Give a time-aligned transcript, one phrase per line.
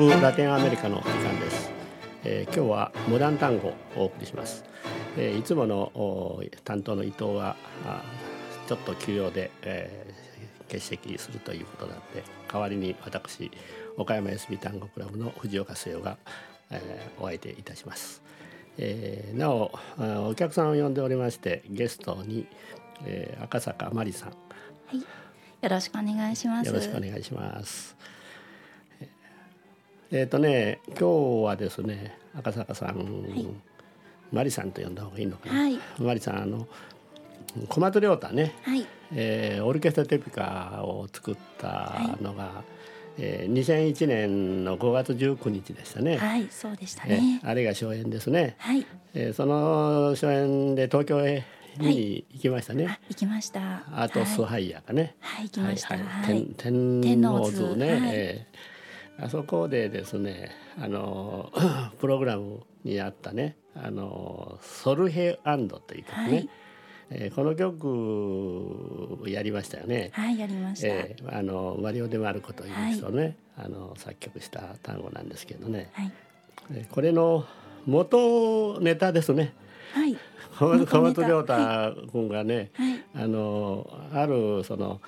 [0.00, 1.70] ブラテンアメリカの時間です、
[2.24, 4.64] えー、今日はモダン単語をお送りします、
[5.18, 7.54] えー、いつもの担当の伊藤は
[8.66, 13.50] ちょっと休養で、えー、欠席するということなので代わりに私
[13.98, 16.16] 岡山 SB 単語クラブの藤岡末が、
[16.70, 18.22] えー、お相手いたします、
[18.78, 19.70] えー、なお
[20.30, 22.46] お客さんを呼んでおりましてゲストに、
[23.04, 24.28] えー、赤坂真理さん。
[24.30, 24.34] は
[24.94, 24.96] い。
[24.96, 26.68] よろしくお願いします。
[26.68, 27.94] よろしくお願いします
[30.12, 33.02] えっ、ー、とね今日はですね赤坂さん、は
[33.34, 33.46] い、
[34.32, 36.66] マリさんと呼んだ方がいいのかな、はい、マリさんあの
[37.68, 42.80] 小松亮太ね、はいえー、オルケストラテピカを作ったのが、はい
[43.18, 46.16] えー、2001年の5月19日でしたね。
[46.16, 47.40] はい、そうでしたね。
[47.42, 48.54] えー、あれが初演ですね。
[48.58, 48.86] はい。
[49.14, 51.44] えー、その初演で東京へ
[51.78, 52.86] に行きましたね。
[52.86, 53.82] はい、行きました。
[53.92, 55.16] あとスハイヤかね。
[55.18, 55.98] はい、行きました。
[55.98, 57.90] はい、天天皇図ね。
[57.90, 58.69] はい、えー
[59.22, 61.52] あそこでですねあの
[62.00, 66.48] プログラムにあったね「あのソルヘアンド」という曲ね、はい、
[67.10, 70.10] えー、この曲やりましたよね。
[70.12, 70.88] はいやりました。
[70.88, 76.12] えー、あのマリオ・デ・マルコという人ね、はい、あの作曲した単語なんですけどね、はい、
[76.72, 77.44] えー、これの
[77.86, 79.52] 元ネタですね。
[79.92, 80.16] はい。
[80.60, 81.54] 小松亮太
[82.12, 85.00] 君がね、はい、あのあるその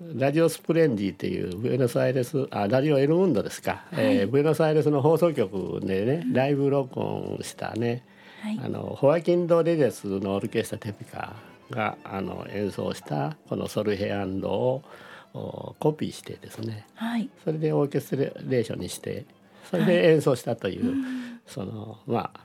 [0.00, 8.02] ラジオスプレンディっていうブエノスアイレスあラジオエルムンドですか、はい、えー、ブエノスアイレスの放送局でねライブ録音したね、
[8.40, 11.36] はい、あのホワキンド・レデスのオルケストラテピカ
[11.70, 19.26] があの演奏したこのソルヘアンドをコピーしてですね、はい、それでオーケストレーションにして
[19.70, 21.00] それで演奏したという、はい、
[21.46, 22.40] そのまあ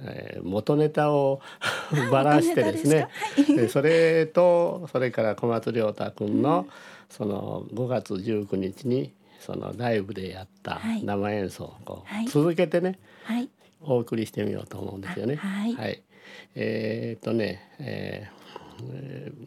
[0.00, 1.40] えー、元ネタを
[2.12, 3.08] ばらしてですね。
[3.48, 6.68] でそれとそれから小松亮太君の
[7.10, 13.48] その5月19日にそのライブでやった生演奏を続けてね、はい、
[13.80, 15.36] お送りしてみようと思うんですよね。
[15.36, 16.02] はい、はい、
[16.54, 18.48] えー、っとね、えー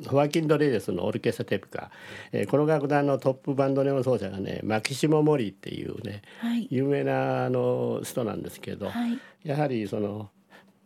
[0.08, 1.90] ホワキン・ド・レイデスのオルケストラテピカ、
[2.32, 10.30] えー、この楽団のトップバンドネオ奏者がねマキシモ・モリっていうね、はい、有名なあの人なんですけど、はい、やはりその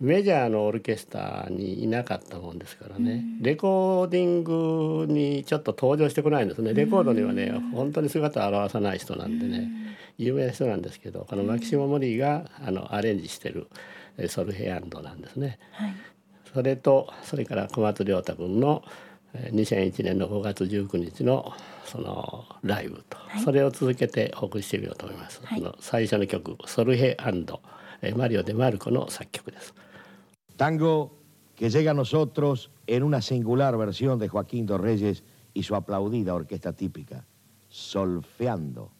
[0.01, 6.73] メジャーのオーケストラにいなかったもんですからね、うん、レコーディングにちょっと登場してこないんですね。
[6.73, 13.69] レコードにはね、うん、本当に姿を現さない人なんでね、うん、有名な人なんですけどこのマキシモ・モリーがあのアレンジしてる
[14.28, 15.59] ソルヘアンドなんですね。
[15.72, 15.94] はい、
[16.53, 18.84] それとそれから小松亮太君の
[19.34, 21.53] 2001年の5月19日の
[21.85, 25.39] そのライブと、はい、それを続けてお送りしてみようと思います。
[25.45, 27.61] はい、の最初の曲「ソルヘアンド」
[28.17, 29.73] マリオ・デ・マルコの作曲です。
[30.55, 31.17] Tango
[31.55, 35.23] que llega a nosotros en una singular versión de Joaquín Dos Reyes
[35.53, 37.25] y su aplaudida orquesta típica,
[37.69, 38.94] solfeando.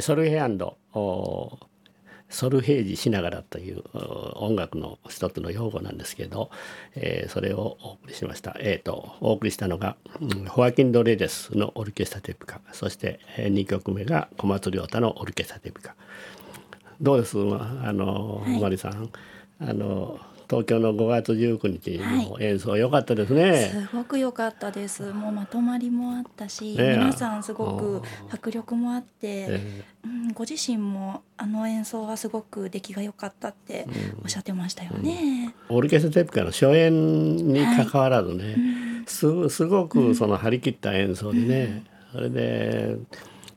[0.00, 0.76] ソルヘアンド
[2.30, 3.82] ソルヘージしながらという
[4.34, 6.50] 音楽の一つの用語なんですけど、
[6.94, 8.54] えー、それをお送りしました。
[8.60, 15.96] えーと、お送りしたのが、うん、ホアキン・ド・レデスのオルケスタテープカそして、えー、2曲目が小松亮太のオルケスタテープカ
[17.00, 17.38] どうです？
[17.38, 19.10] あの、はい、マリさん。
[19.60, 25.12] あの東京の5月19日の演奏良かったですね、はい、すごく良かったです。
[25.12, 33.86] もうまとまりもあったし、ね、皆さんすごく迫力もあって、えー、うん、ご自身もあの演奏はすごく出来が良かったって
[34.22, 42.96] おっしゃってましたよね、うん、オーケストラテープの初演に関わらずね、はいうん、すすごくその張り切った演奏でね、それで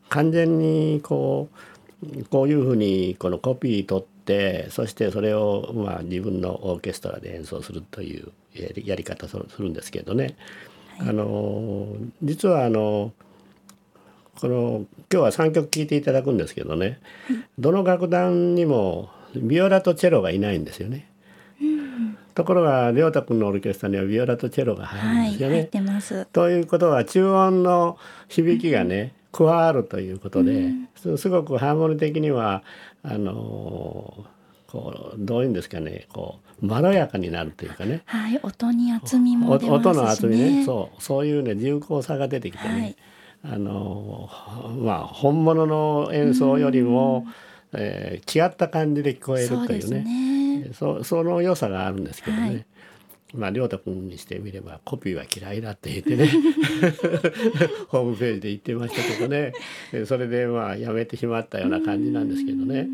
[0.09, 10.35] 完全にこうこういうふうにこのコピー取ってってそしてそれをまあ自分のオーケストラで演奏するというやり方するんですけどね、
[10.99, 11.87] はい、あの
[12.21, 13.11] 実はあの
[14.39, 16.99] この今日は3曲聴いていただくんですけどね、
[17.59, 21.07] どの楽団にもビオラとチェロがいないんですよね。
[21.61, 25.55] うん、ところが亮太君のオーケストラにはビオラとチェロが入るんですよね。
[25.57, 25.61] は
[26.21, 27.97] い、ということは中音の
[28.29, 30.71] 響きがね、加わるということで、
[31.05, 32.63] うん、すごくハーモニー的には
[33.03, 34.25] あの
[34.67, 40.65] こうどういうんですかねこうまろやかになるというかね、はい、音に厚みも出ますし、ね、音の厚みね。
[40.65, 42.95] そうそういうね重厚さが出てきてね、
[43.43, 44.29] はい、あの
[44.77, 50.71] まあ本物の演奏よりも、うえー、違った感じで聞こえるというね。
[50.73, 51.03] そね。
[51.03, 52.43] その良さがあるんですけどね。
[52.43, 52.65] はい
[53.33, 56.29] まあ亮太君にしてみればコピーは嫌いだって言ってね
[57.87, 59.53] ホームページで言ってましたけどね
[60.05, 62.87] それでまあやめてしまったような感じなんですけどね。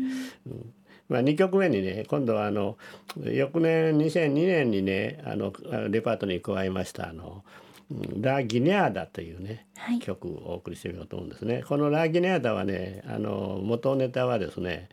[0.46, 0.72] うん
[1.08, 2.76] まあ、2曲目にね今度はあの
[3.24, 5.52] 翌年2002年にねあの
[5.88, 7.44] レパートに加えましたあの
[8.20, 11.64] 「ラ・ギネアダ」というね、はい、曲をお送りしてみようと思うんですね。
[11.66, 14.90] この「ラ・ギネアダ」はねあの元ネタはですね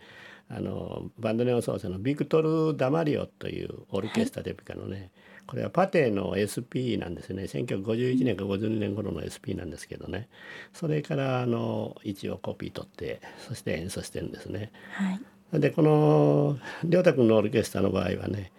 [0.47, 5.11] あのバンドネオ奏者のビクトル・ダマリオというオルケスタデピカのね、はい
[5.47, 7.43] これはパテの SP なんですね。
[7.43, 10.27] 1951年か52年頃の SP なんですけどね。
[10.73, 14.71] それからあの一応コピー取ってそして演奏してるんですね。
[14.93, 18.51] はい、でこの亮太君のオーケストラの場合はね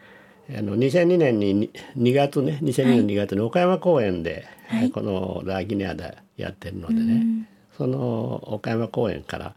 [0.56, 9.54] あの2002年に2月ね2002年2月に岡山公演で、はい、このラーギネアでやってるのでね、その岡山公演から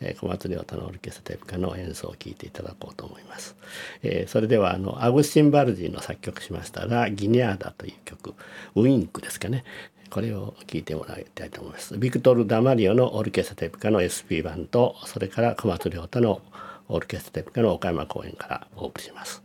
[0.00, 3.56] え小松亮太のオルケストラテープカの演奏を聴いていただこうと思います。
[4.02, 8.34] えー、それではあのアグスティン・バルジーの作曲しましたラ・ギニアーダという曲
[8.74, 9.64] ウィンクですかね
[10.10, 11.98] これを聴いてもらいたいと思います。
[11.98, 16.40] ビクトル・ダマリオのオルケストラテープカの SP 版とそれから小松亮太の
[16.88, 19.42] オルケストラテープカの岡山公演からお送りします。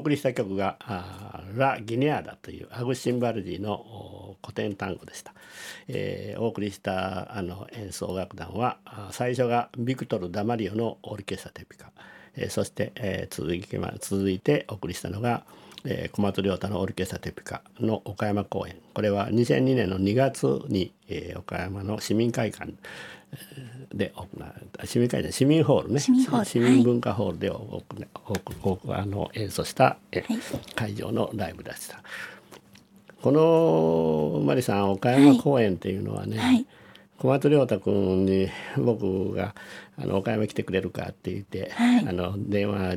[0.00, 0.76] 送りした曲が
[1.56, 5.34] 「ラ・ギニアーダ」というアグシン・バルディの古典単語でした、
[5.88, 8.78] えー、お送りしたあの演奏楽団は
[9.12, 11.92] 最初がビクトル・ダマリオのオルケスタ・テピカ、
[12.36, 15.44] えー、そして、えー、続きま続いてお送りしたのが
[15.84, 18.76] えー、小松亮太のオルケスタ・テピカの岡山公演。
[18.94, 22.72] これは2002年の2月に、えー、岡山の市民会館
[23.94, 26.00] で行われた市民会館市民ホールね。
[26.44, 30.24] 市民文化ホールで、はい、あの演奏した、え
[30.74, 32.02] 会場のライブでした。
[33.22, 36.66] このマリさん岡山公演っていうのはね、はい
[37.20, 39.54] 小松亮太君に僕が
[39.98, 41.08] あの岡山来てくれるか？
[41.10, 42.96] って言って、はい、あの電話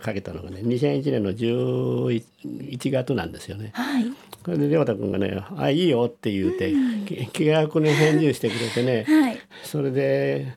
[0.00, 3.70] かけたのがね2001年の11月なんですよね。
[3.72, 4.04] はい、
[4.44, 10.52] それで亮太君がね「あいいよ」って言うて、うん、気楽に返事してくれてね、はい、それで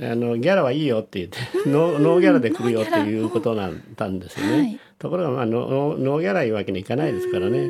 [0.00, 1.38] あのギャラはいいよって言って
[1.68, 4.18] ノーギャラで来るよっていうことなんだん。
[4.18, 4.78] ですよね。
[4.98, 7.68] ところがまあノーギャラいうわけにいかないですからね。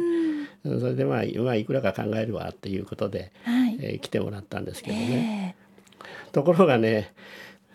[0.80, 5.54] それでまあ、まあ、いくらか考えるわっていうことで、はい、えー、来てもらったんですけどね。
[6.00, 7.12] えー、ところがね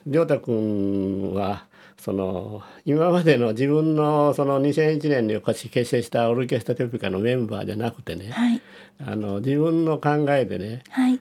[0.05, 1.65] 亮太君は
[1.97, 8.61] その今までの自分のその2001年に結成したオルケストラテピカのメンバーじゃなくてね、はい、
[9.05, 11.19] あの自分の考えでね、はい、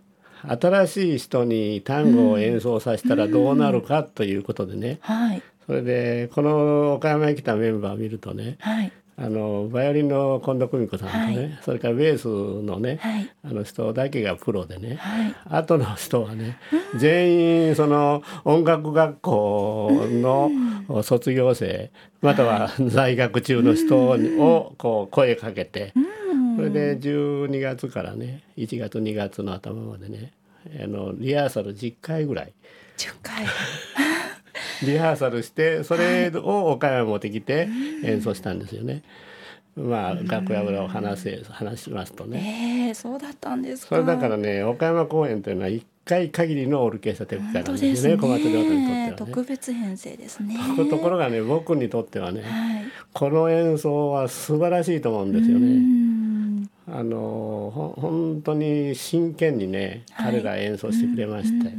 [0.59, 12.27] 新しい人に単語を演奏させたらどうなるかということでね、はい、それでこの岡山に来たメンバーを見るとね、はい、あのバイオリンの近藤久美子さんとね、はい、それからベース
[12.65, 16.59] のね、はい、あの人だけがプロでね、はい、後の人はね、
[16.97, 21.91] 全員その音楽学校の卒業生
[22.23, 25.93] または在学中の人をこう声かけて、
[26.57, 30.33] それで12月からね1月2月の頭までね
[30.83, 32.53] あのリハーサル10回ぐらい。
[32.97, 33.45] 10回
[34.83, 37.69] リハーサルしてそれを岡山持ってきて
[38.05, 39.03] 演奏したんですよね。
[39.77, 42.89] まあ楽屋裏を話せ話しますとね。
[42.89, 50.57] えー、そうだったんですそれだからね岡山公演というのは一回限りのオルケストラテクカなんですね小松亮太にとっては、ね、特別編成ですね。
[50.91, 56.69] ところがね僕にとってはね、はい、この演奏は素晴らしいと思うんですよね。
[56.93, 61.67] あのほ本当に真剣にね彼が演奏してくれまして。
[61.69, 61.77] はい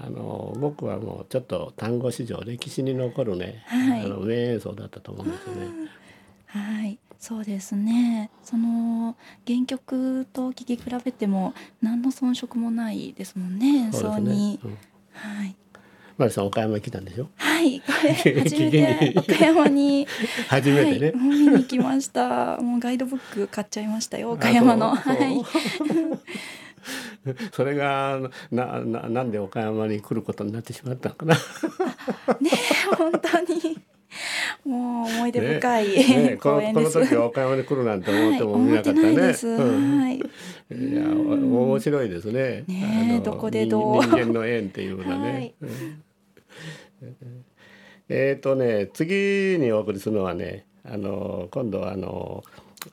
[0.00, 5.68] あの僕はもうちょっと単語史上歴史に残るね、はい、あの名演奏だったと思うんですよね。
[6.46, 8.30] はい、そうですね。
[8.42, 14.52] その原曲と聴き比べても何の遜色もないですもんね演奏に。
[14.52, 14.78] ねうん、
[15.12, 15.56] はい。
[16.16, 17.28] マリさん岡山来たんでしょ？
[17.36, 20.06] はい、 これ初めて岡山に
[20.48, 22.56] 初めてね、はい、見に行きました。
[22.60, 24.94] もうガイドブック買っちゃいましたよ岡山の。
[24.94, 25.40] はい。
[27.52, 28.20] それが
[28.50, 31.34] なななんで岡山に来ることになってしまったのかな。
[31.34, 32.50] ね
[32.96, 33.78] 本当に。
[34.64, 39.06] もう思い出深い、ねね、このこの時は岡山に来るなんて思ってもみなかったね。
[39.06, 40.16] はい、はい。
[40.16, 42.64] いや面白いですね。
[42.66, 45.32] ねどこでどう人間の縁っていうのはね。
[45.32, 45.54] はい、
[48.08, 52.42] えっとね次にお送りするのはねあの今度はあの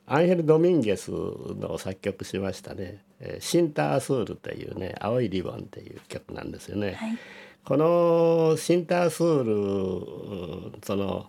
[0.06, 3.02] アンヘル・ドミンゲスの作曲しましたね
[3.40, 6.92] 「シンタースール」というね「青いリボン」っていう曲なんですよね。
[6.92, 7.18] はい、
[7.64, 11.26] このシンタースールその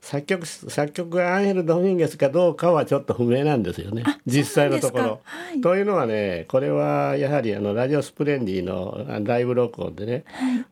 [0.00, 5.20] 作曲作曲がアンヘル・ドミンゲスかどうかはちょっと不明なんですよね実際のところ。
[5.24, 10.24] はい、というのはねこれはやはりあのラジオスプレンディのライブ録音でね、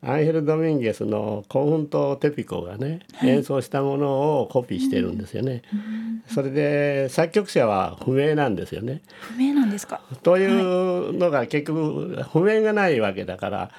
[0.03, 5.62] はい、アンヘル・ドミンゲスのコンフント・テピコがね、はい、演奏したものをコピーしてるんですよね。
[5.73, 9.03] うん、それで作曲者は不明なんですよね。
[9.21, 13.71] 不明なんですかというのが結局不明がないわけだから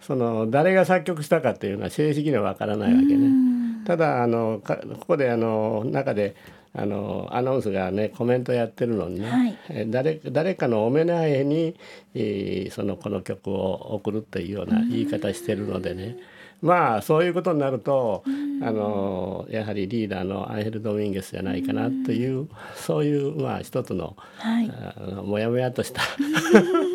[0.00, 3.45] その誰が作曲したかっていうのは正式にはわからないわけね。
[3.86, 6.34] ただあのここであの中で
[6.74, 11.76] あのアナウンスがねコメントやってるのにね、はい、誰誰かのお目なえに、
[12.14, 16.16] えー、そのこの曲を送るというような言い方してるのでね、
[16.60, 26.02] まあそういうことになると、あのやはりリーダーのアンヘル・ドミンゲスじゃないかなという、そういうまあ一つの,、はい、あのもやもやとした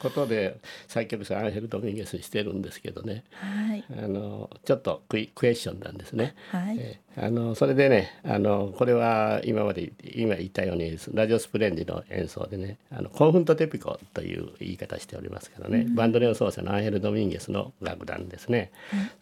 [0.00, 6.34] ことで作曲者アンヘル・ドミンゲスにしてるんですけどね、はい、あのちょっとクイクエスチョンなんですね。
[6.50, 18.72] はい、えあのそれでねあのこれは今まで今言ったようにラジオスプレンジの演奏でねあのコンフントテピコという言い方しておりますけどね、うん、バンドレオ奏者のアンヘル・ドミンゲスの楽団ですね。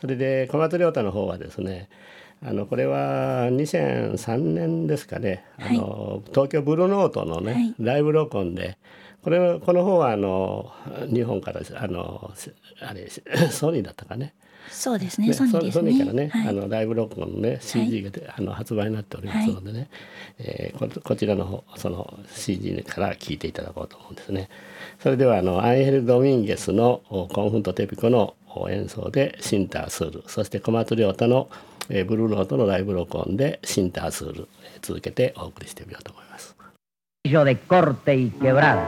[0.00, 1.88] それで小松亮太の方はですね
[2.44, 8.78] あのこれは2003年ですかね、あの東京ブルーノートのね、ライブ録音で
[9.22, 10.72] これこの方はあの
[11.12, 12.32] 日本からあの
[12.80, 13.08] あれ
[13.50, 14.34] ソニーだったかね。
[14.70, 15.32] そうですね。
[15.32, 15.72] ソニーね。
[15.72, 19.88] ソニーからね、はい、あのライブ録音のね CD が、はい、あの発売になっておりますのでね、はい、
[20.38, 24.48] えー、ここちらの方その CD から聞いていただこうと思うんですね。
[25.00, 28.34] それではあのアンヘル・ドミンゲスのコンフント・テピコの
[28.70, 31.48] 演奏でシンタースール、そして小松亮太の
[31.88, 36.31] えブルーノートのライブ録音でシンタースール、え続けてお送りしてみようと思います。
[37.24, 38.82] De corte y quebrada.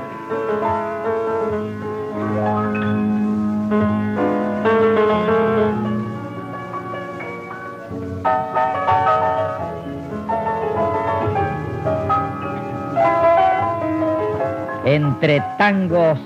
[14.85, 16.19] Entre tangos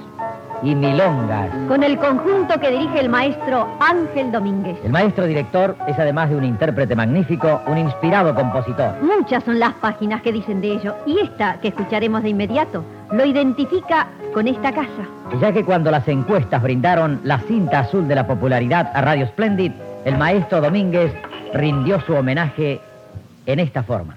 [0.63, 1.51] y milongas.
[1.69, 4.77] Con el conjunto que dirige el maestro Ángel Domínguez.
[4.85, 8.95] El maestro director es además de un intérprete magnífico, un inspirado compositor.
[9.03, 13.25] Muchas son las páginas que dicen de ello y esta que escucharemos de inmediato lo
[13.25, 14.89] identifica con esta casa.
[15.41, 19.73] Ya que cuando las encuestas brindaron la cinta azul de la popularidad a Radio Splendid,
[20.05, 21.13] el maestro Domínguez
[21.55, 22.81] rindió su homenaje
[23.47, 24.17] en esta forma.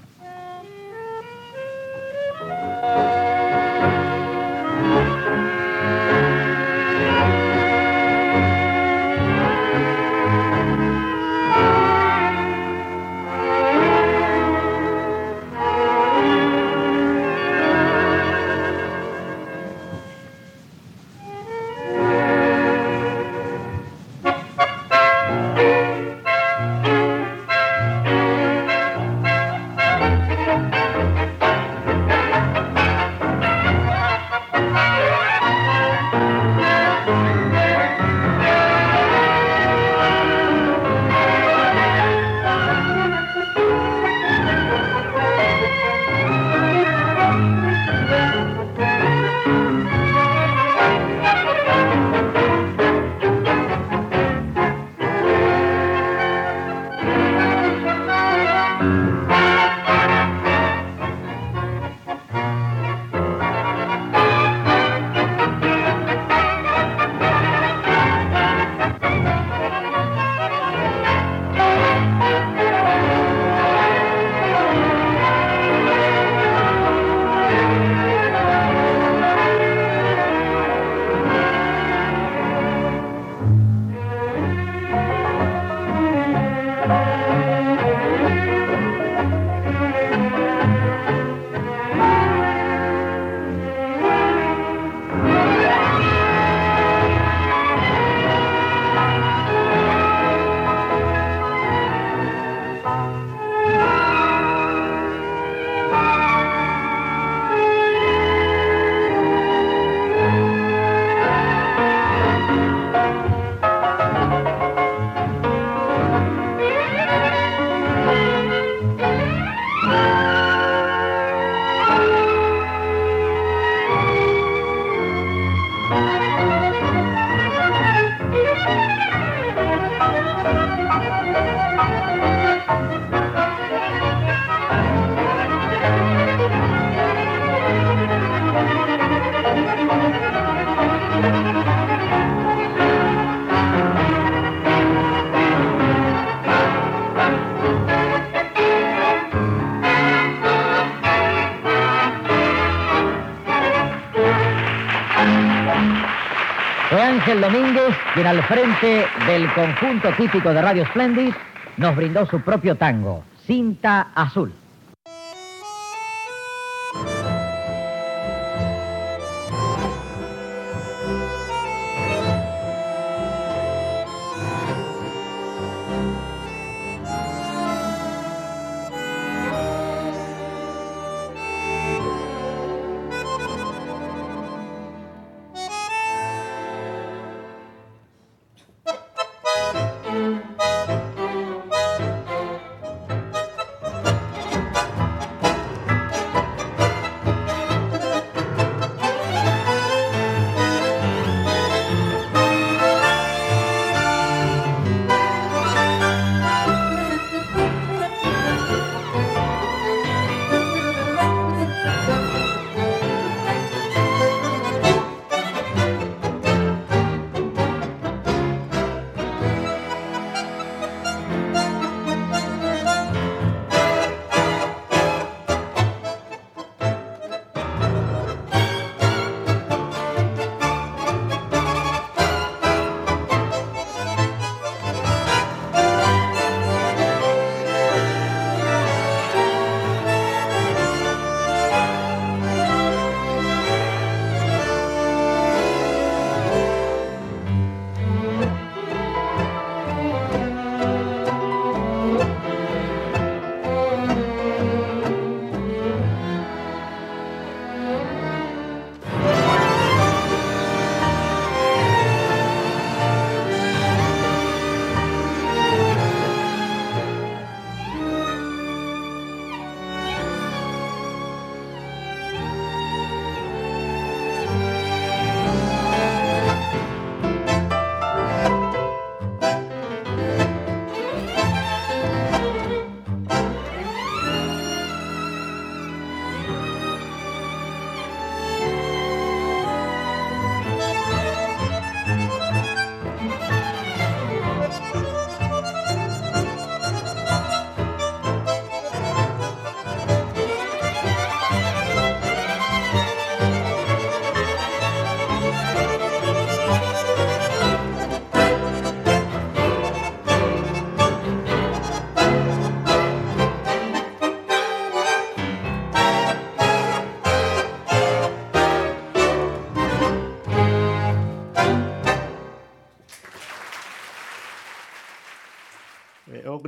[158.31, 161.33] Al frente del conjunto típico de Radio Splendid
[161.75, 164.53] nos brindó su propio tango, Cinta Azul.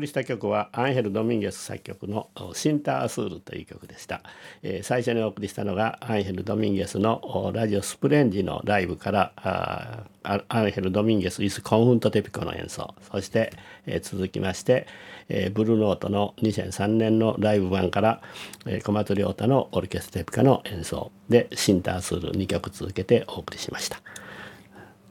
[0.03, 4.21] りした曲はアンヘル・ドミンゲス作曲の「シンタースール」という曲でした、
[4.61, 12.93] えー、最初にお送りしたのがアンヘル・ドミンゲスのラジオスプレンジのライブからアンヘル・ドミンゲス・イス・コンフント・テピコの演奏。
[13.11, 13.51] そして、
[13.85, 14.87] えー、続きまして、
[15.27, 18.21] えー、ブルーノートの2003年のライブ版から、
[18.65, 21.11] えー、小松亮太のオルケストテピカの演奏。
[21.29, 24.01] でシンタースール2曲続けてお送りしました。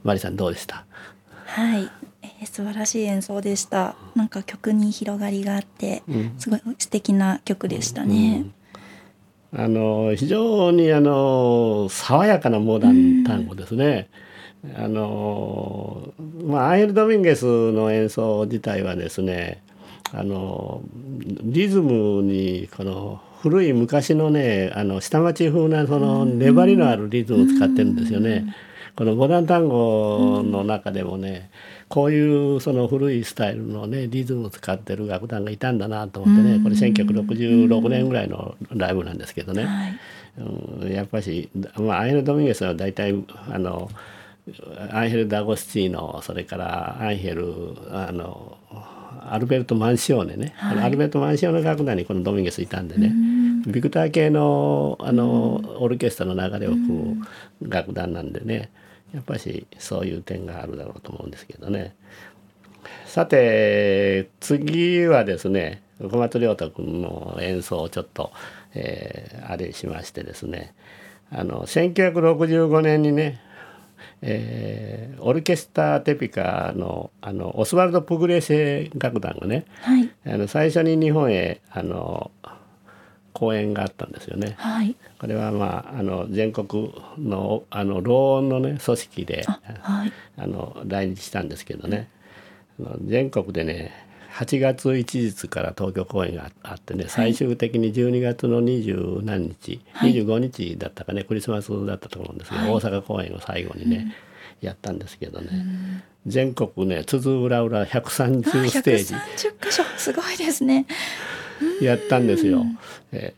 [0.02, 0.84] マリさんどうでした？
[1.46, 1.90] はい、
[2.22, 3.96] えー、素晴らしい演奏でした。
[4.14, 8.44] なんか曲に広がりがあって、うん、すごい素敵な曲でしたね、
[9.52, 14.08] うん、あの非常にあの爽やかなモダン単語ですね、
[14.64, 16.12] うん、あの
[16.44, 19.62] まあアンヘル・ドミンゲスの演奏自体はですね
[20.14, 20.82] あの
[21.18, 28.54] リズムにこの古い昔のねあの下町風なその粘りのあるリズムを使ってるんですよね。
[28.94, 31.50] このモダン単語の中でもね
[31.92, 39.98] こういうその古いスタイルのねリズムを使ってる楽団がいたんだなと思ってねこれ1966年ぐらいのライブなんですけどね、
[40.38, 43.14] うん、やっぱし、まあ、アイル・ドミンゲスは大体
[43.46, 43.90] あの
[44.90, 48.56] アンヘル・ダゴスチーノそれからアンヘルあの
[49.28, 53.12] アルベルト・マンシオーネね、はい、アルベルト・マンシオーネ楽団にこのドミンゲスいたんでね、
[53.66, 57.26] ビクター系のあのオルケストラの流れを組む
[57.68, 58.70] 楽団なんでね
[59.14, 61.94] やっぱしそういう点があるだろうと思うんですけどね。
[63.06, 68.32] さて次はですね小松亮太君の演奏をちょっと、
[68.74, 70.74] えー、あれしましてですね
[71.30, 73.40] あの1965年にね
[74.20, 82.30] えー、オルケスタ・テピカのあのオスワルド・プグレーセ楽団がね、はい、あの最初に日本へあの
[83.32, 84.54] 公演があったんですよね。
[84.58, 92.08] はい、これはまああの全国のあの労音のね組織であ、はい、あの来日したんですけどね、
[92.80, 93.92] あの全国でね
[94.32, 104.14] 8月一日から東京公演があってね、最終的に12月の二十何日、はい、25日だったかねクリスマスだったと思うんですけど、はい、大阪公演を最後にね、
[104.62, 109.14] うん、やったんですけどね、うん、全国ね津々浦々130ステージ。
[109.14, 109.82] 130箇所。
[109.98, 110.86] すごいですね
[111.80, 112.64] やったんですよ。
[113.12, 113.34] え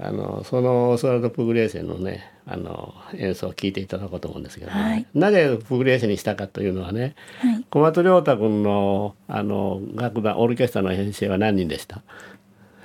[0.00, 4.80] あのそのオスワルド・プグレーセのねあの演奏を聴いていただこうと思うんですけど、ね。
[4.80, 12.02] はい、なぜプグレーセにしたかというのはね、はい、小松亮太君のあの楽団オーケストラの編成は何人でした？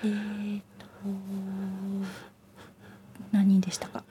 [0.04, 0.86] えー、と
[3.32, 4.04] 何人でしたか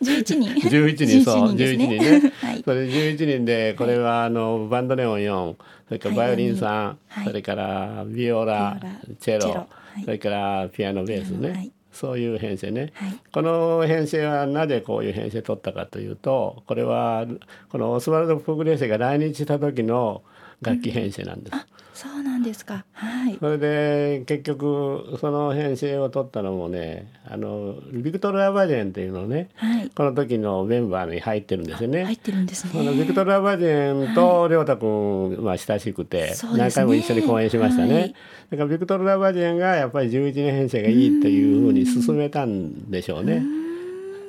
[0.00, 0.54] ？11人。
[0.68, 1.52] 11人そう。
[1.52, 5.54] 11人ね、はい、それ11人でこれはあのバンドネオン4
[5.90, 8.80] それからバイオリン3、それからビオラ
[9.18, 9.66] チェロ
[10.04, 17.26] それからピアノベースね、そういう編成ね、はい、この編成はなぜこういう編成取ったかというとこれは
[17.70, 20.22] このオスワルド・プグレーセが来日した時の
[20.62, 21.54] 楽器編成なんです。
[21.54, 22.86] うんそうなんですか。
[22.94, 23.36] はい。
[23.38, 32.04] それで結局その編成を取ったのもね、あのビクトル・アバジェンっていうのね、はい、この時のメンバーに入ってるんですよね。
[32.04, 32.70] 入ってるんですね。
[32.72, 37.94] このビクトル・アバジェンと亮太君まあ親しくて、何回も一緒に公演しましたね。
[37.94, 38.14] はい、
[38.52, 43.42] だからビクトル・アバジェンがやっぱり11年編成がいいっていうふうに進めたんでしょうね。
[43.44, 43.69] う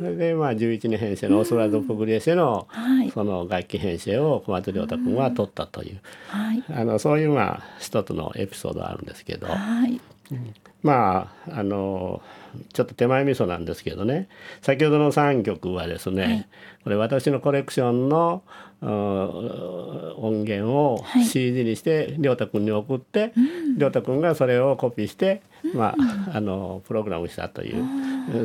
[0.02, 2.68] それでまあ11年編成のオーストラルド・ポグリエセの
[3.14, 6.02] その楽器編成を小松亮太君は取ったという、
[6.74, 9.46] あのそういうまあ一つのエピソードあるんですけど、
[10.82, 12.24] まああの
[12.74, 14.28] ちょっと手前味噌なんですけどね。
[14.64, 16.50] 先ほどの3曲はですね、
[16.84, 18.42] これ私のコレクションの
[18.82, 23.34] 音源を CD にして亮太君に送って
[23.78, 25.44] 亮太君がそれをコピーして、
[25.76, 25.96] ま
[26.32, 27.86] あ、あのプログラムしたという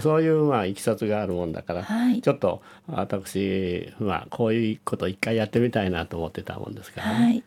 [0.00, 7.42] そういうまあいきさつがあるもんだから、はい、ちょっと私、まあ、こういうこと一回やってみたいなと思ってたもんですからね、はい、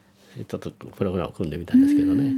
[0.45, 2.33] ちょっとプログラムを組んでみたんですけどね。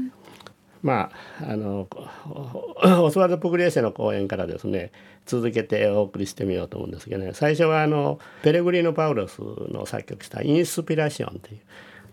[0.81, 1.87] まああの
[3.03, 4.91] オスワルド・プグレーセの講演からですね
[5.25, 11.59] 続けてお送りしてみようと思うんですけどね最初はあのペレグリーノ・パウロスの作曲した「インスピラション」という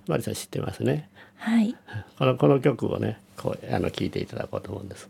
[0.07, 1.09] マリさん知ってますね。
[1.37, 1.75] はい、
[2.19, 5.09] このこの曲をねこうあの聞いていただこうと思うんです。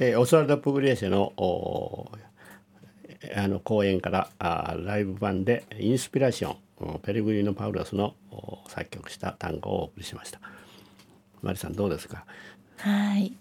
[0.00, 1.32] えー、オスワルド・プグリエシェの
[3.34, 8.14] あの公演からあライブ版で「インスピラーション」ペレグリーノ・パウロスの
[8.68, 10.40] 作曲した単語をお送りしました。
[11.42, 12.24] マリさんどうですか？
[12.76, 13.32] はい。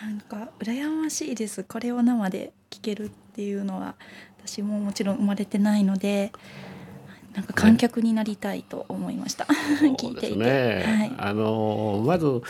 [0.00, 1.64] なんか羨ましいです。
[1.64, 3.94] これを生で聴けるっていうのは
[4.38, 6.32] 私ももちろん生まれてないので
[7.34, 9.54] なんか観客になりたいと思いました、ね、
[9.98, 12.40] 聞いていて、ねはい、あのまず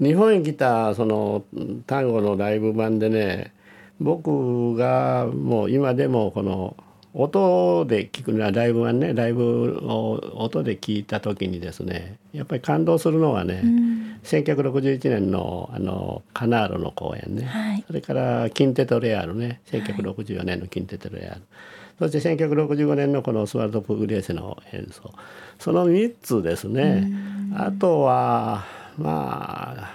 [0.00, 1.44] 日本に来たその
[1.86, 3.52] 単語のライブ版でね
[4.00, 6.76] 僕がもう今でもこの
[7.14, 19.60] 音で聞くのはライブ版ねライブを音で聞いた時にですねやっぱり感動するのはね、うん、1961年のあのカナーロの公演ね、はい、それからキンテトレアルね。
[19.66, 21.40] 1964年のキンテトレアル、はい、
[21.98, 25.10] そして1965年のこのスワルト・プグレーセの演奏。
[25.58, 27.08] その3つですね、
[27.50, 28.64] うん、あとは
[28.98, 29.94] まあ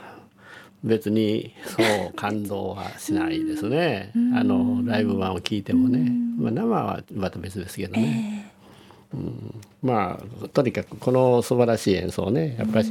[0.84, 8.53] 別にそう感動はしないですね、あのライブ版を聞いてもね、まあ、生はまた別ですけどね。
[9.14, 12.90] うん、まあとにかくこの素晴らしい演奏をねやっぱり、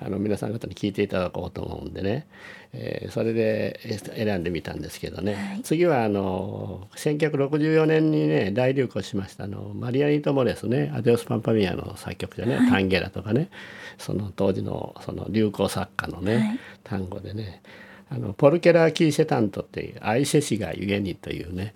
[0.00, 2.26] あの皆さん方に聴いていただこうと思うんでね、
[2.72, 3.80] えー、それで
[4.16, 13.50] 選んでみたんですけどね、はい、次はあの1964年にね大流行しましたあのマリアニト・モレスねアデオス・パンパミアの作曲者ね、はい、タンゲラとかね
[13.98, 17.62] その当時のその流行作家のね、はい、単語でね
[18.10, 21.74] あのポルケラ・キーシェタントっていう「愛せしがゆえに」というね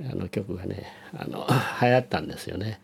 [0.00, 1.46] あの曲がねあの
[1.82, 2.80] 流行ったんですよね。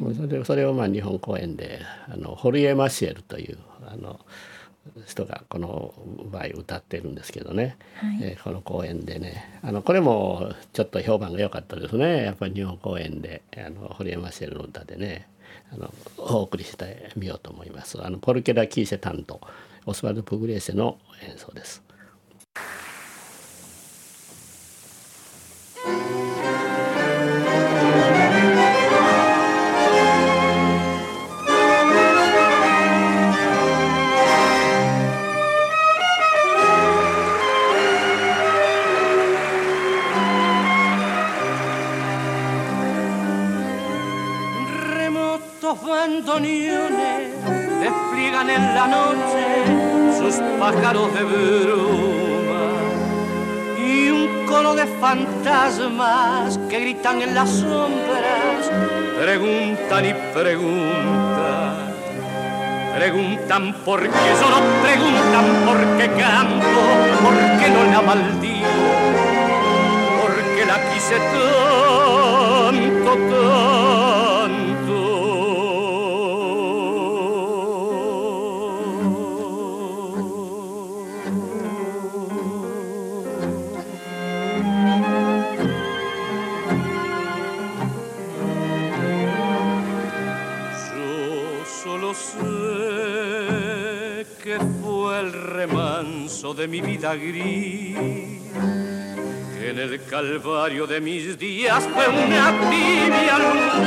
[0.00, 4.20] うん、それそれをまあ日本公演であのホリエ・マシエルというあの
[5.06, 5.94] 人がこの
[6.30, 15.28] 場合歌ってるんですけどね、はい、えー、この公演でねあのこれもちょっと評判が良かったですねやっぱり日本公演であのホリエ・マシエルの歌でね
[15.72, 18.02] あのお送りしてみようと思います。
[18.02, 19.40] あのポルケラ・キーシェ担当
[19.86, 21.82] オスワルド・プグレーセの演奏です。
[45.98, 47.30] Bandoneones
[47.80, 49.46] despliegan en la noche
[50.18, 52.66] sus pájaros de bruma.
[53.84, 58.70] Y un coro de fantasmas que gritan en las sombras
[59.20, 61.88] preguntan y preguntan.
[62.96, 66.80] Preguntan por qué solo preguntan por qué canto
[67.24, 68.88] por qué no la maldigo
[70.20, 71.16] por qué la quise
[72.68, 74.07] tanto tanto
[96.58, 97.96] de mi vida gris,
[99.54, 103.86] que en el calvario de mis días fue una tibia luz,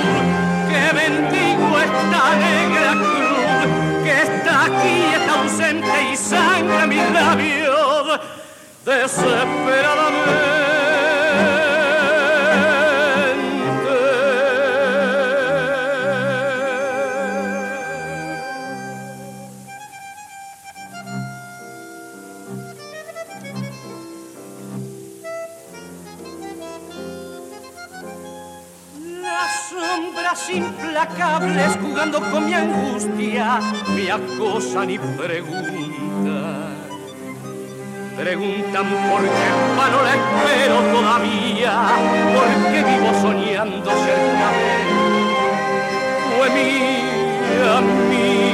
[0.69, 8.19] que bendigo esta negra cruz, que está aquí, está ausente y sangra mis labios
[8.85, 10.50] desesperadamente.
[32.01, 33.59] Jugando con mi angustia
[33.95, 36.71] me acosan y preguntan.
[38.17, 41.73] Preguntan por qué pano la espero todavía,
[42.33, 44.87] por qué vivo soñando cerca de él.
[46.37, 48.50] Fue mía, mía.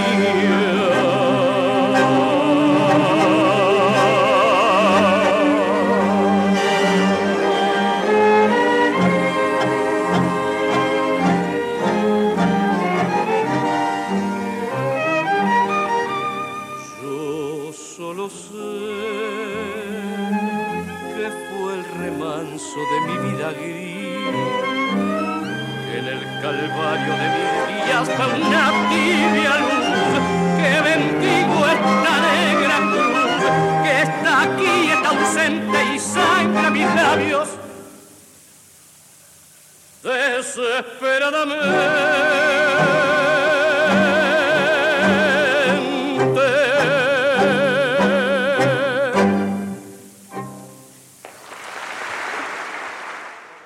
[40.78, 42.68] Desesperadamente.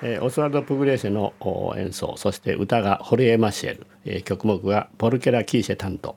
[0.04, 1.32] えー、オスワルド・プグレーセの
[1.76, 6.16] 演奏そして歌がホリエ・マシェル、えー、曲目がポルケラ・キーシェ担当。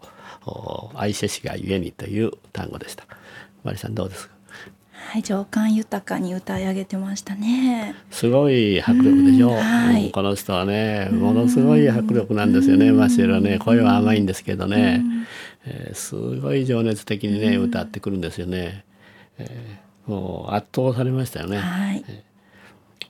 [0.95, 3.05] 愛シェシがゆえにという単語でした。
[3.63, 4.34] マリさんどうですか？
[5.05, 7.95] はい、情感豊かに歌い上げてましたね。
[8.11, 9.49] すごい迫力でしょ？
[9.49, 9.53] う。
[9.53, 12.91] はい、この人はね、ものすごい迫力なんですよね。
[12.91, 15.03] マシェルはね、声は甘いんですけどね、
[15.65, 18.83] えー、すごい情熱的にね歌ってくるんですよね。
[19.37, 21.57] えー、もう圧倒されましたよね。
[21.57, 22.03] はい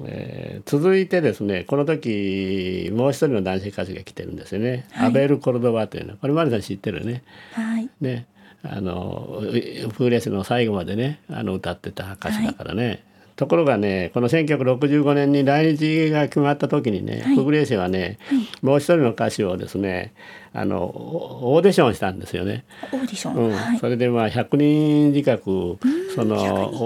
[0.03, 7.23] えー、続いてですねこの時もう一人の男性歌手が来てるんですよね、はい、アベル・コルドバというのこれマリさん知ってるね？
[7.53, 8.25] はい、ね
[8.71, 13.03] あのフーレスの最後までねあの歌ってた歌手だからね、はい、
[13.35, 20.13] ところがねこの1965年に来日が決まった時にね、はい、フグレーシはね、はい、もう一人の歌手をですね
[20.53, 22.63] あのオーディションしたんですよね。
[22.93, 23.51] オーディション、うん。
[23.51, 25.77] はい、それでまあ100人近く
[26.15, 26.37] その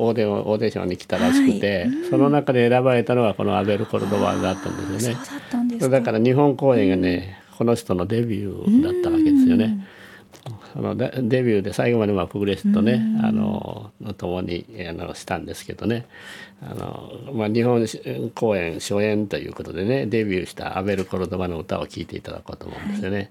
[0.06, 5.20] オーデオーディションに来たらしくて、その中で選ばれたのがこのアベル・コルドバだったんですよね。
[5.88, 6.12] だか。
[6.14, 9.86] ら日本公演がねこの人のデビューだったわけですよね。
[10.76, 11.10] あのデ
[11.44, 16.06] ビューで最後までまあプグレスとねあの共にあのしたんですけどね。
[16.62, 17.86] あの、まあ、日本
[18.36, 23.18] 公演初演ということでねデビューしたアベル・コルドバの歌を聴いていただこうと思うんですよね。
[23.18, 23.30] はい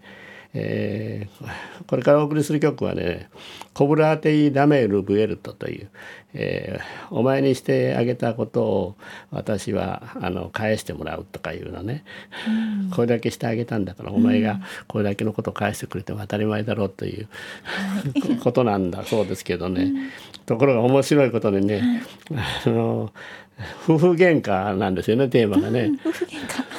[0.55, 3.29] えー、これからお送りする曲はね
[3.75, 5.89] 「コブラーテイ・ダメル・ブエルト」という、
[6.33, 8.97] えー、お前にしてあげたことを
[9.31, 12.03] 私はあの返してもらうとかいうのね、
[12.47, 17.29] うん、これだけしてあげたんだからお前がこれだけのことを返してくれても当たり前だろうという、
[18.31, 20.11] うん、 ことなんだそうですけどね、うん、
[20.47, 22.03] ところが面白いことでね、
[22.67, 23.13] あの
[23.85, 25.91] 夫婦喧嘩なんですよねテーマがね。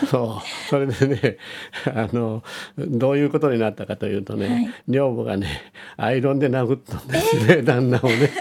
[0.08, 0.70] そう。
[0.70, 1.38] それでね
[1.93, 2.43] あの
[2.78, 5.47] どういうことになったかというとね、はい、女房がね
[5.97, 8.32] アイロンで殴ったんですね、えー、旦那をね。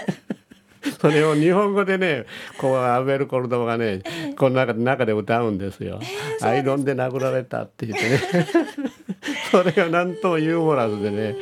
[1.00, 2.24] それを日本語でね
[2.56, 6.00] こうアベル・コルドバがね、えー、この中で中で歌うんですよ、
[6.40, 8.87] えー、アイロンで殴られたって言ってね
[9.50, 11.36] それがなんともユーモラスでね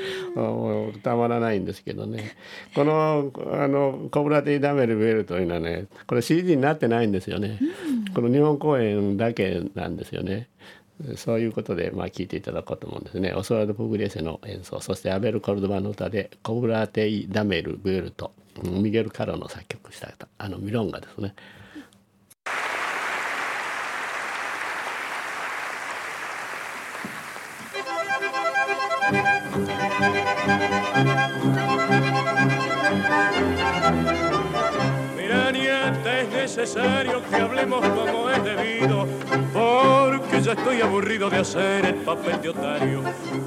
[1.02, 2.36] たまらないんですけどね
[2.74, 7.58] このあの「コブラティ・ダメル・ベル」というのはねこれ CD になってないんですよね、
[8.06, 10.48] うん、この日本公演だけなんですよね。
[11.16, 13.34] そういうことでまあ聞いていただこうと思うんですね。
[13.34, 18.32] オスワルド・プグレーセの演奏そしてアベル・コルドバの歌で「コブラテイ・ダメル・ベルト」
[18.62, 21.34] ミゲル・カロの作曲したあのミロンガですね。
[35.16, 39.06] Mira, nieta, es necesario que hablemos como es debido,
[39.54, 43.00] porque ya estoy aburrido de hacer el papel de otario.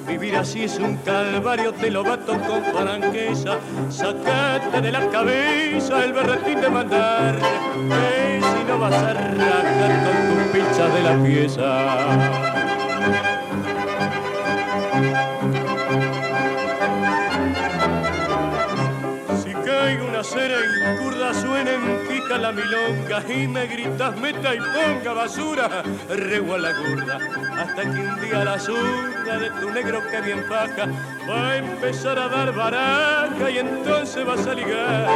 [0.07, 3.59] Vivir así es un calvario, te lo bato con franqueza.
[3.89, 10.29] Sacate de la cabeza el berretín de mandar, que si no vas a rajar con
[10.29, 13.38] tu pincha de la pieza.
[20.21, 26.57] En curda suenen pica la milonga y me gritas meta y ponga basura, rego a
[26.57, 27.19] la gorda,
[27.57, 30.87] hasta que un día la zurda de tu negro que bien paja
[31.29, 35.07] va a empezar a dar baraja y entonces vas a ligar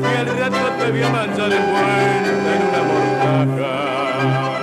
[0.00, 4.61] y al rato te voy a manchar el vuelta en una mortaja.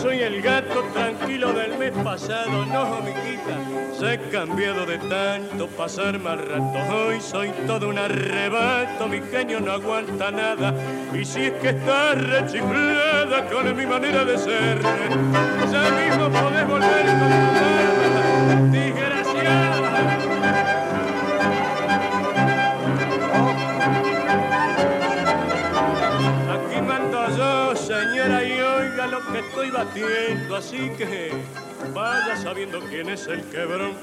[0.00, 2.64] Soy el gato tranquilo del mes pasado?
[2.66, 6.94] No, mijita, se he cambiado de tanto pasar mal rato.
[6.94, 10.74] Hoy soy todo un arrebato, mi genio no aguanta nada.
[11.12, 14.78] Y si es que estás rechiflada con mi manera de ser,
[15.70, 17.73] ya mismo podés volver con
[29.48, 31.32] estoy batiendo, así que
[31.92, 33.96] vaya sabiendo quién es el quebrón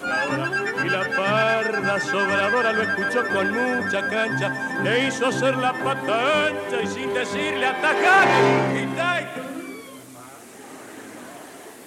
[0.86, 6.88] Y la parda sobradora lo escuchó con mucha cancha, le hizo ser la patancha y
[6.88, 8.28] sin decirle atacar.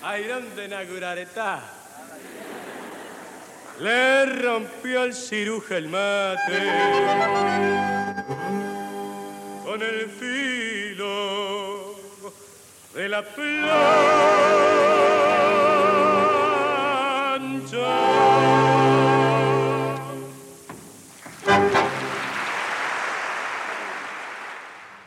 [0.02, 1.60] Ahí donde está.
[3.80, 6.62] Le rompió el ciruja el mate
[9.64, 11.73] con el filo
[12.94, 13.44] de la plancha.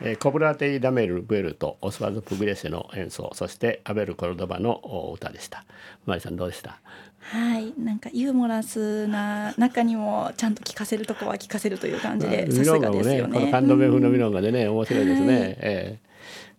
[0.00, 4.80] えー、コブラテイ・ダメル・ベルとオスワルド・プグレセの演奏そしてアベル・コルドバの
[5.14, 5.64] 歌でした
[6.06, 6.78] マリさんどうでした
[7.20, 16.07] はいなんかユーモラスな中にもちゃんと聞かせるとこは聞かせるという感じでさすがですよねこのカンドベ風のミロンガでね面白いですね、はい、えー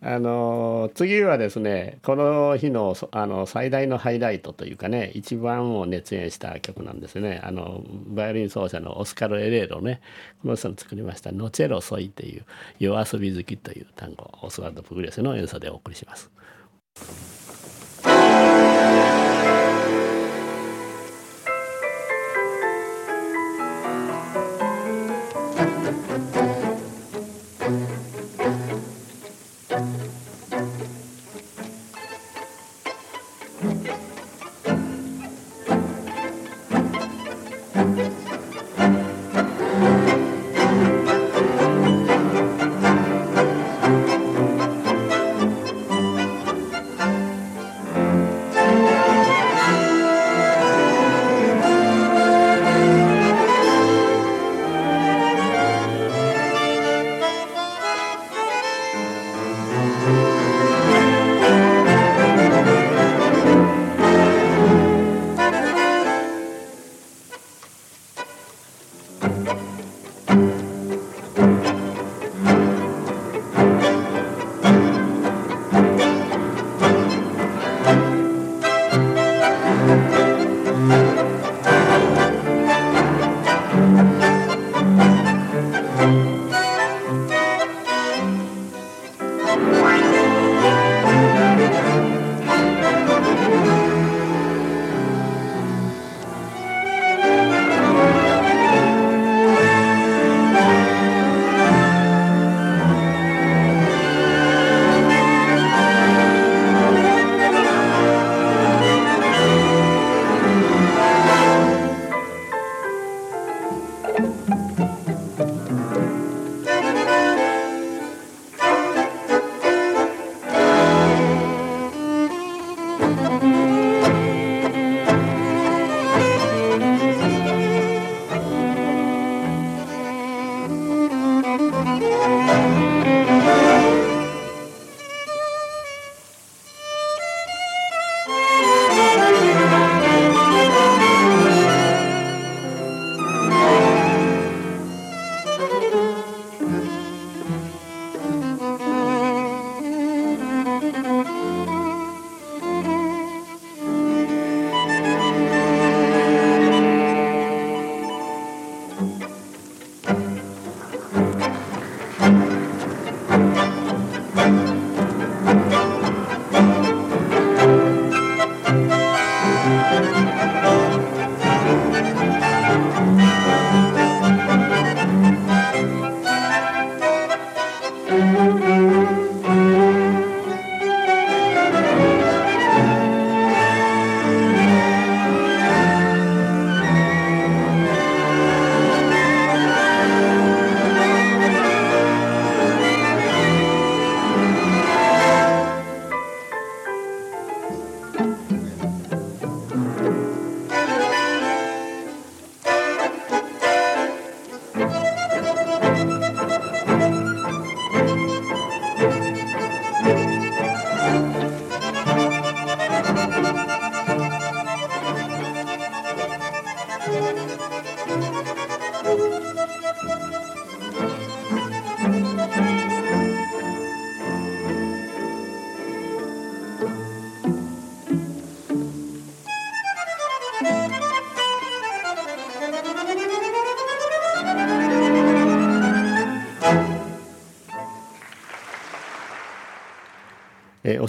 [0.02, 10.02] あの次はですねこの日のあの最大のハイライトというかね一番を熱演した曲なんですねあのバイオリン奏者のオスカル・エレーロね
[10.42, 12.46] この人の作りました「ノチェロソイ」という
[12.80, 16.32] 「夜遊び好き」という単語オスワルド・プグレスの演奏でお送りします。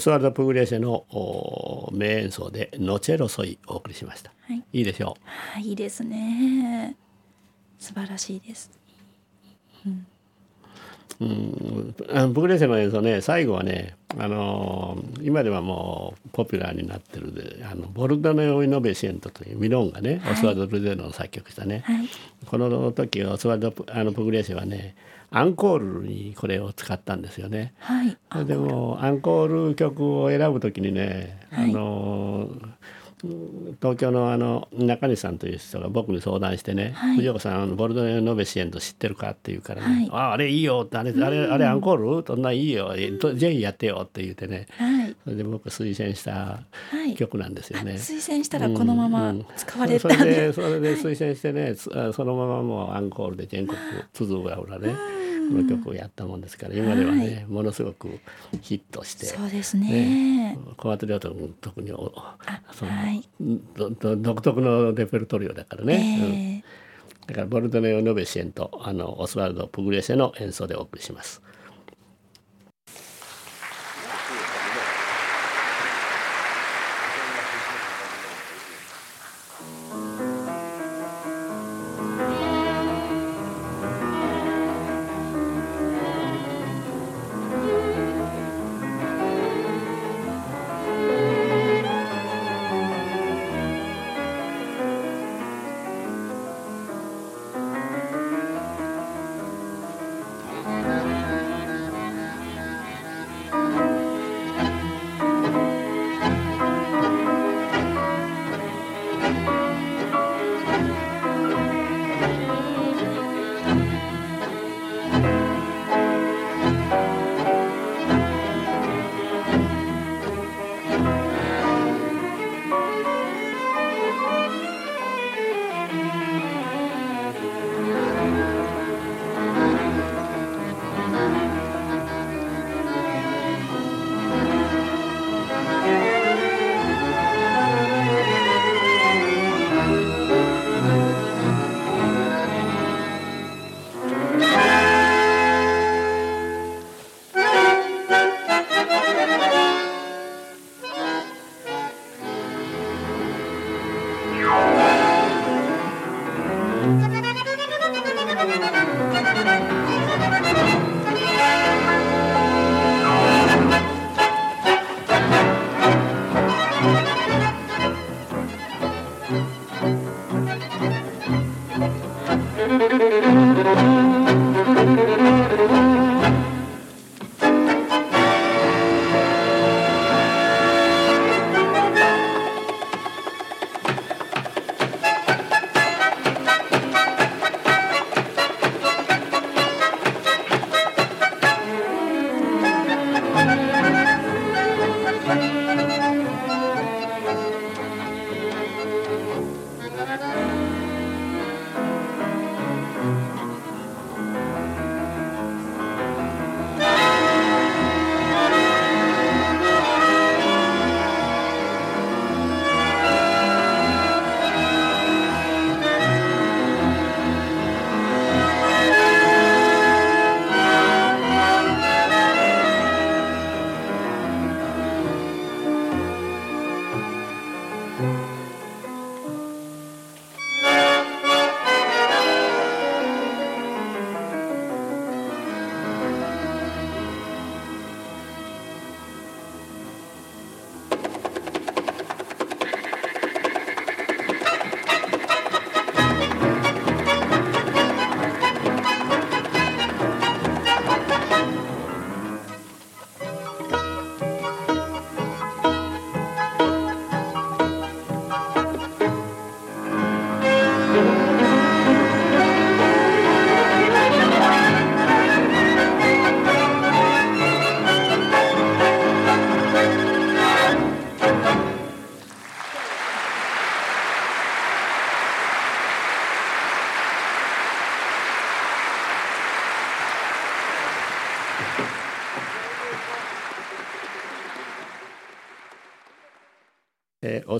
[0.00, 1.06] スワルド・プグレーシェの
[1.92, 5.22] 名演奏で「ノチェロソイ」お送りしました、はい、いいでしょう。
[5.24, 6.96] はいいいですね。
[7.78, 8.70] 素晴らしいです、
[9.86, 10.06] うん。
[11.20, 22.08] うん、あのプグレーシェの演奏ね最後はね、あのー、今ではもうポピュラーになってるであのボルドネオ・イノベシエントというミロンがね、はい、オスワルド・ルゼノの作曲したね、はい、
[22.46, 24.94] この時オスワルドあのプグレーシェはね
[25.30, 27.72] アンコールにこれを使ったんですよね。
[27.78, 32.48] はい、でもアンコール曲を選ぶときにね、はい、あの
[33.82, 42.24] 東京のあの中西さんという人が僕に相談してね「はい、藤岡さんボルドネ・ノベシエント知ってるか?」って言うからね「はい、ああれいいよ」ってあれ「あれあれアンコール？
[42.26, 42.94] そんないいよ。
[42.96, 46.60] ぜひやってよ」って言ってね、はい、それで僕推薦した
[47.16, 47.92] 曲なんですよね。
[47.96, 53.78] 推薦したらこのまま使われたんで、うんうん、それでそれで推薦してね、そのままもうアンコールで全国
[54.14, 55.19] 津々浦々ね。
[55.50, 58.20] この曲をやったもんですから、今ではね、はい、ものすごく
[58.62, 60.56] ヒットしてそうですね。
[60.76, 61.94] 小松亮太君特にそ
[62.84, 63.28] の、はい、
[64.22, 71.42] 独特のレペルトリオだからね、えー、うん、だからボルトネオ・ノベシエンとあのオスワルド・プグレセの演奏でお送りします。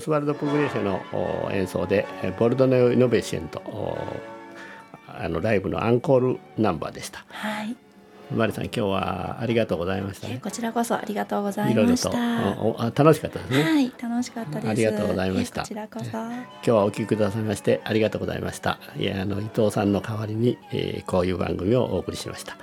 [0.01, 2.05] スワルド・プグレーシェの演奏で
[2.37, 3.61] ボルドネ・イノベシエント
[5.07, 7.25] あのライブのアンコールナンバーでした。
[7.29, 7.75] はい
[8.35, 12.09] マリさん今日はありがとうございました、ね、こちらこそありがとうございました。
[12.91, 13.63] 楽しかったですね。
[13.63, 15.61] はい、楽しかったありがとうございました。
[15.63, 16.05] こちらこそ。
[16.11, 18.79] 今日はお聞きくださいましてありがとうございました。
[18.97, 22.55] いやあの伊藤さんの代わりに、えー、こういう番組をお送りしました。